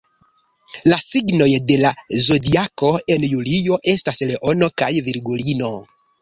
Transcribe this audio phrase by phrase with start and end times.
[0.91, 1.91] La signoj de la
[2.27, 5.71] Zodiako en julio estas Leono kaj Virgulino.